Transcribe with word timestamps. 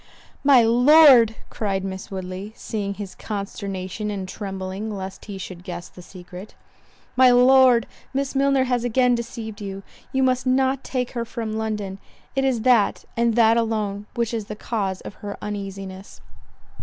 "My 0.43 0.63
Lord," 0.63 1.35
(cried 1.51 1.83
Miss 1.83 2.09
Woodley, 2.09 2.53
seeing 2.55 2.95
his 2.95 3.13
consternation 3.13 4.09
and 4.09 4.27
trembling 4.27 4.97
lest 4.97 5.25
he 5.25 5.37
should 5.37 5.63
guess 5.63 5.89
the 5.89 6.01
secret,) 6.01 6.55
"My 7.15 7.29
Lord, 7.29 7.85
Miss 8.11 8.33
Milner 8.33 8.63
has 8.63 8.83
again 8.83 9.13
deceived 9.13 9.61
you—you 9.61 10.23
must 10.23 10.47
not 10.47 10.83
take 10.83 11.11
her 11.11 11.23
from 11.23 11.53
London—it 11.53 12.43
is 12.43 12.61
that, 12.61 13.05
and 13.15 13.35
that 13.35 13.57
alone, 13.57 14.07
which 14.15 14.33
is 14.33 14.45
the 14.45 14.55
cause 14.55 15.01
of 15.01 15.13
her 15.21 15.37
uneasiness." 15.39 16.19